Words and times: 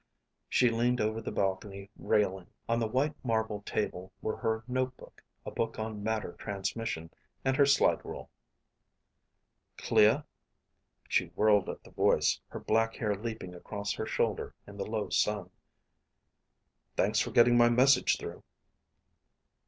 She 0.49 0.71
leaned 0.71 0.99
over 0.99 1.21
the 1.21 1.31
balcony 1.31 1.91
railing. 1.95 2.47
On 2.67 2.79
the 2.79 2.87
white 2.87 3.13
marble 3.23 3.61
table 3.61 4.11
were 4.19 4.37
her 4.37 4.63
notebook, 4.67 5.21
a 5.45 5.51
book 5.51 5.77
on 5.77 6.01
matter 6.01 6.31
transmission, 6.39 7.11
and 7.45 7.55
her 7.55 7.67
slide 7.67 8.03
rule. 8.03 8.31
"Clea." 9.77 10.23
She 11.07 11.27
whirled 11.35 11.69
at 11.69 11.83
the 11.83 11.91
voice, 11.91 12.39
her 12.47 12.59
black 12.59 12.95
hair 12.95 13.13
leaping 13.13 13.53
across 13.53 13.93
her 13.93 14.07
shoulder 14.07 14.55
in 14.65 14.75
the 14.75 14.87
low 14.87 15.09
sun. 15.09 15.51
"Thanks 16.95 17.19
for 17.19 17.29
getting 17.29 17.55
my 17.55 17.69
message 17.69 18.17
through." 18.17 18.41